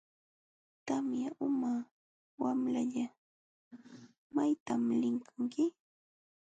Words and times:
Tampa 0.85 1.27
uma 1.45 1.71
wamlalla 2.41 3.05
¿maytam 4.35 4.83
liykanki? 5.01 5.63